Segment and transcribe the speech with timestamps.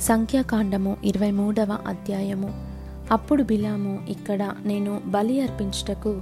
[0.00, 2.66] సంఖ్యాకాండము ఇరవై మూడవ అధ్యాయము.
[3.10, 6.20] అప్పుడు బిలాము ఇక్కడ నేను బలి అర్పించుటకు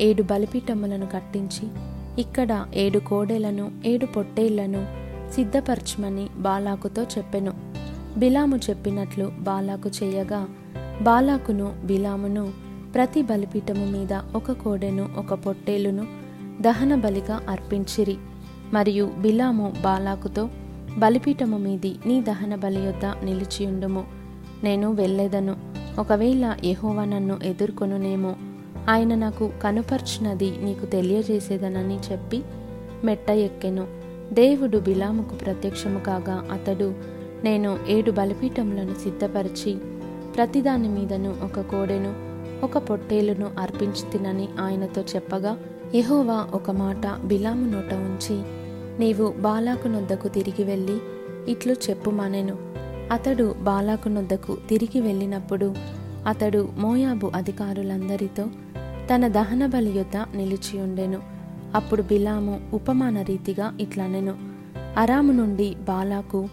[0.00, 1.68] ఏడు బలిపీఠములను కట్టించి
[2.18, 4.86] ఇక్కడ ఏడు కోడెలను ఏడు పొట్టేళ్ళను
[5.32, 7.52] సిద్ధపరచమని బాలాకుతో చెప్పెను.
[8.16, 10.48] బిలాము చెప్పినట్లు బాలాకు చేయగా
[11.02, 12.52] బాలాకును బిలామును
[12.94, 16.06] ప్రతి బలిపీఠము మీద ఒక కోడెను ఒక పొట్టేలును
[16.60, 18.16] దహన బలిగా అర్పించిరి.
[18.72, 20.48] మరియు బిలాము బాలాకుతో
[20.98, 24.04] బలిపీఠము మీది నీ దహన బలి యొద్ద నిలిచియుండుము
[24.64, 25.56] నేను వెళ్ళేదను.
[25.98, 28.34] ఒకవేళ యహోవా నన్ను ఎదుర్కొనునేమో
[28.88, 32.42] ఆయన నాకు కనుపర్చినది నీకు తెలియజేసేదనని చెప్పి
[33.04, 33.86] మెట్ట ఎక్కెను.
[34.34, 36.94] దేవుడు బిలాముకు ప్రత్యక్షము కాగా అతడు
[37.44, 39.74] నేను ఏడు బలిపీఠములను సిద్ధపరిచి
[40.36, 42.14] ప్రతిదాని మీదను ఒక కోడెను
[42.64, 45.56] ఒక పొట్టేలును అర్పించి తినని ఆయనతో చెప్పగా
[45.94, 48.65] యహోవా ఒక మాట బిలాము నోట ఉంచి
[48.98, 50.98] నీవు బాలాకు నొద్దకు తిరిగి వెళ్ళి
[51.48, 52.56] ఇట్లు చెప్పుమానెను
[53.12, 55.74] అతడు బాలాకు నొద్దకు తిరిగి వెళ్ళినప్పుడు
[56.26, 58.46] అతడు మోయాబు అధికారులందరితో
[59.14, 61.22] తన దహన బలి యొద్ద నిలిచియుండెను
[61.74, 64.34] అప్పుడు బిలాము ఉపమాన రీతిగా ఇట్లనెను.
[64.96, 66.48] అరాము నుండి బాలాకు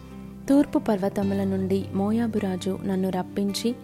[0.49, 3.75] తూర్పు పర్వతముల నుండి మోయాబు రాజు నన్ను రప్పించి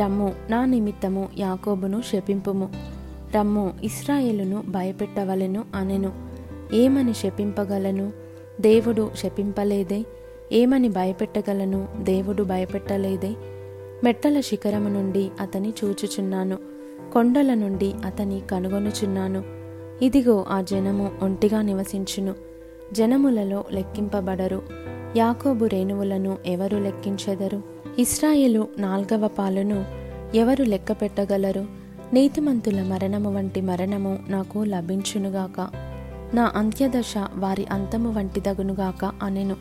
[0.00, 2.68] రమ్ము నా నిమిత్తము యాకోబును శపింపుము.
[3.34, 6.33] రమ్ము ఇస్రాయేలును భయపెట్టవలెను అనెను.
[6.74, 8.12] ఏమని శపింపగలను?
[8.60, 10.04] దేవుడు శపింపలేదే.
[10.52, 11.88] ఏమని భయపెట్టగలను?
[11.98, 13.34] దేవుడు భయపెట్టలేదే.
[14.04, 16.58] మెట్టల శిఖరము నుండి అతని చూచుచున్నాను.
[17.12, 19.44] కొండల నుండి అతని కనుగొనుచున్నాను.
[20.02, 22.34] ఇదిగో ఆ జనము ఒంటిగా నివసించును.
[22.92, 24.62] జనములలో లెక్కింపబడరు.
[25.16, 27.62] యాకోబు రేణువులను ఎవరు లెక్కించెదరు?
[27.98, 29.84] ఇస్రాయేలు నాల్గవ పాలును
[30.34, 31.66] ఎవరు లెక్క పెట్టగలరు
[32.12, 35.84] నీతిమంతుల మరణము వంటి మరణము నాకు లభించునుగాక.
[36.34, 39.56] నా అంత్యదశ వారి అంతము వంటిదగునుగాక అనెను.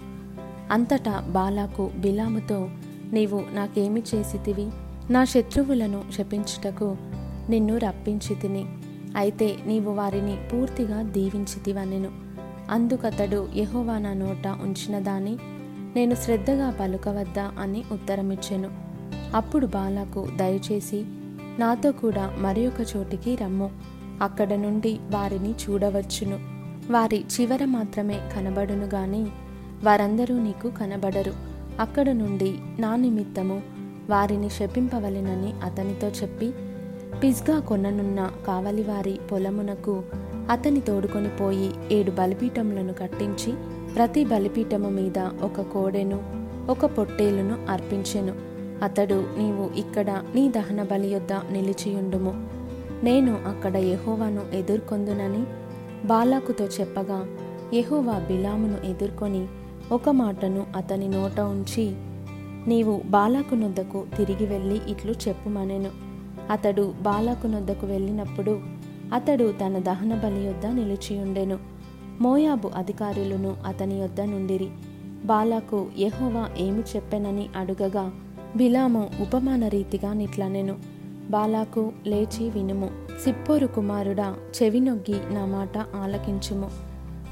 [0.72, 2.70] అంతటా బాలాకు బిలాముతో
[3.14, 4.70] నీవు నాకేమి చేసితివి?
[5.10, 6.98] నా శత్రువులను శపించుటకు
[7.50, 8.66] నిన్ను రప్పించి తిని
[9.16, 12.12] అయితే నీవు వారిని పూర్తిగా దీవించితివనెను.
[12.70, 15.38] అందుకతడు యహోవా నా నోట ఉంచిన దాని
[15.96, 18.70] నేను శ్రద్ధగా పలుకవద్దా అని ఉత్తరమిచ్చెను.
[19.36, 21.06] అప్పుడు బాలాకు దయచేసి
[21.60, 23.72] నాతో కూడా మరి చోటికి రమ్ము.
[24.22, 26.53] అక్కడ నుండి వారిని చూడవచ్చును.
[26.92, 29.28] వారి చివర మాత్రమే కనబడును గాని
[29.84, 31.34] వారందరూ నీకు కనబడరు.
[31.80, 33.62] అక్కడ నుండి నా నిమిత్తము
[34.10, 36.54] వారిని శపింపవలెనని అతనితో చెప్పి
[37.24, 40.04] పిజ్గా కొననున్న కావలివారి పొలమునకు
[40.50, 43.54] అతని తోడుకొని పోయి ఏడు బలిపీఠములను కట్టించి
[43.96, 46.24] ప్రతి బలిపీఠము మీద ఒక కోడెను
[46.70, 48.36] ఒక పొట్టేలును అర్పించెను.
[48.84, 52.48] అతడు నీవు ఇక్కడ నీ దహన బలి యొద్ద నిలిచియుండుము.
[53.04, 55.63] నేను అక్కడ యహోవాను ఎదుర్కొందునని
[56.06, 57.26] బాలాకుతో చెప్పగా
[57.74, 59.48] యెహోవా బిలామును ఎదుర్కొని
[59.92, 61.96] ఒక మాటను అతని నోట ఉంచి
[62.68, 65.90] నీవు బాలాకు నొద్దకు తిరిగి వెళ్ళి ఇట్లు చెప్పుమనెను.
[66.52, 68.60] అతడు బాలాకు నొద్దకు వెళ్ళినప్పుడు
[69.14, 71.58] అతడు తన దహన బలి యొద్ద నిలిచియుండెను
[72.22, 74.70] మోయాబు అధికారులను అతని యొద్ద నుండిరి.
[75.26, 78.12] బాలాకు యహోవా ఏమి చెప్పెనని అడుగగా
[78.56, 80.93] బిలాము ఉపమాన రీతిగా నిట్లనెను.
[81.30, 82.90] బాలాకు లేచి వినుము.
[83.24, 86.70] సిప్పోరు కుమారుడా చెవినొగ్గి నా మాట ఆలకించుము.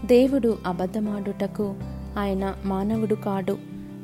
[0.06, 1.76] దేవుడు అబద్ధమాడుటకు
[2.18, 3.58] ఆయన మానవుడు కాడు.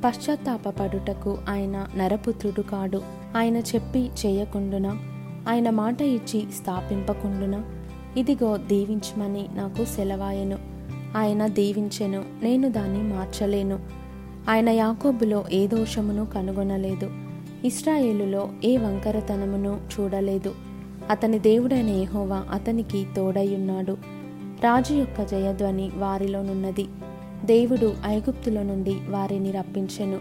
[0.06, 3.02] పశ్చాత్తాపడుటకు ఆయన నరపుత్రుడు కాడు.
[3.38, 4.98] ఆయన చెప్పి చేయకుండునా?
[5.50, 7.64] ఆయన మాట ఇచ్చి స్థాపింపకుండునా?
[8.18, 10.58] ఇదిగో దీవించమని నాకు సెలవాయెను.
[11.18, 13.80] ఆయన దీవించెను నేను దాన్ని మార్చలేను.
[14.50, 17.10] ఆయన యాకోబులో ఏ దోషమును కనుగొనలేదు.
[17.66, 20.56] ఇస్రాయేలులో ఏ వంకరతనమును చూడలేదు.
[21.10, 23.98] అతని దేవుడైన యెహోవా అతనికి తోడయ్యున్నాడు.
[24.64, 26.86] రాజు యొక్క జయధ్వని వారిలోనున్నది.
[27.46, 30.20] దేవుడు ఐగుప్తుల నుండి వారిని రప్పించెను.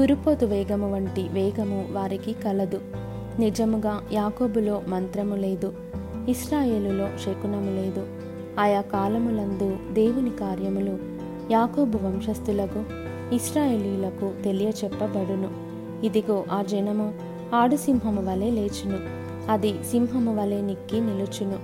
[0.00, 2.80] గురుపోతు వేగము వంటి వేగము వారికి కలదు.
[3.38, 5.72] నిజముగా యాకోబులో మంత్రము లేదు.
[6.28, 8.06] ఇస్రాయేలులో శకునము లేదు.
[8.60, 10.98] ఆయా కాలములందు దేవుని కార్యములు
[11.50, 12.84] యాకోబు వంశస్థులకు
[13.34, 15.63] ఇస్రాయేలీలకు తెలియచెప్పబడును.
[16.04, 17.14] ఇదిగో ఆ జనము
[17.54, 18.98] ఆడుసింహము వలె లేచును.
[19.52, 21.58] అది సింహము వలె నిక్కి నిలుచును.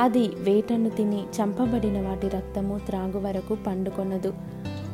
[0.00, 4.34] అది వేటను తిని చంపబడిన వాటి రక్తము త్రాగు వరకు పండుకొనదు.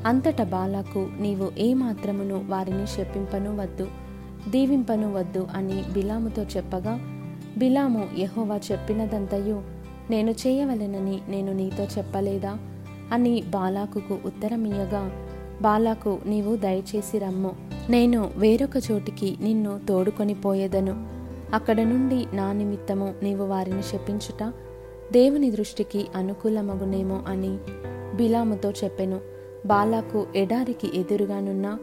[0.06, 3.88] అంతట బాలాకు నీవు ఏ వారిని శపింపను వద్దు
[4.48, 7.00] దీవింపను వద్దు అని బిలాముతో చెప్పగా
[7.58, 9.62] బిలాము యహోవా చెప్పినదంతయు
[10.10, 12.58] నేను చేయవలెనని నేను నీతో చెప్పలేదా?
[13.12, 15.10] అని బాలాకుకు ఉత్తరమియ్యగా
[15.62, 17.71] బాలాకు నీవు దయచేసి రమ్ము.
[17.90, 21.06] నేను వేరొక చోటికి నిన్ను తోడుకొని పోయేదను.
[21.54, 24.52] అక్కడ నుండి నా నిమిత్తము నీవు వారిని శపించుట
[25.12, 27.58] దేవుని దృష్టికి అనుకూలమగునేమో అని
[28.14, 29.20] బిలాముతో చెప్పెను.
[29.66, 31.78] బాలాకు ఎడారికి ఎదురుగానున్న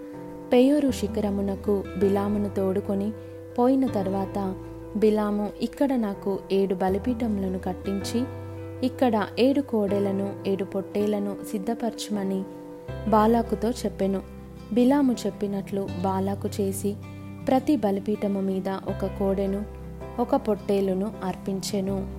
[0.54, 3.12] పేయూరు శిఖరమునకు బిలామును తోడుకొని
[3.60, 4.56] పోయిన తర్వాత
[4.98, 8.24] బిలాము ఇక్కడ నాకు ఏడు బలిపీఠములను కట్టించి
[8.86, 12.44] ఇక్కడ ఏడు కోడెలను ఏడు పొట్టేలను సిద్ధపరచమని
[13.10, 14.38] బాలాకుతో చెప్పెను.
[14.74, 16.95] బిలాము చెప్పినట్లు బాలాకు చేసి
[17.48, 19.62] ప్రతి బలిపీఠము మీద ఒక కోడెను
[20.19, 22.19] ఒక పొట్టేలును అర్పించెను.